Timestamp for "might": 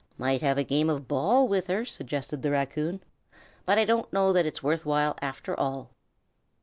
0.17-0.41